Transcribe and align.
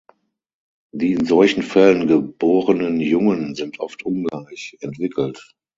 Die 0.95 1.11
in 1.13 1.25
solchen 1.27 1.61
Fällen 1.61 2.07
geborenen 2.07 2.99
Jungen 2.99 3.53
sind 3.53 3.79
oft 3.79 4.01
ungleich 4.01 4.75
entwickelt. 4.79 5.53